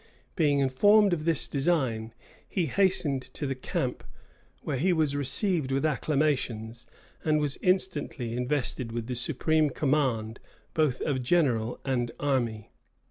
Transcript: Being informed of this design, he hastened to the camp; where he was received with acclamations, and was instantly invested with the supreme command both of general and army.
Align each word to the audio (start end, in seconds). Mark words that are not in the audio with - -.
Being 0.35 0.57
informed 0.57 1.13
of 1.13 1.25
this 1.25 1.47
design, 1.47 2.15
he 2.49 2.65
hastened 2.65 3.21
to 3.35 3.45
the 3.45 3.53
camp; 3.53 4.03
where 4.63 4.77
he 4.77 4.91
was 4.93 5.15
received 5.15 5.71
with 5.71 5.85
acclamations, 5.85 6.87
and 7.23 7.39
was 7.39 7.57
instantly 7.57 8.35
invested 8.35 8.91
with 8.91 9.05
the 9.05 9.13
supreme 9.13 9.69
command 9.69 10.39
both 10.73 11.01
of 11.01 11.21
general 11.21 11.79
and 11.85 12.09
army. 12.19 12.71